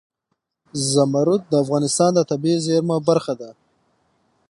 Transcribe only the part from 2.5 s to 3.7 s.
زیرمو برخه ده.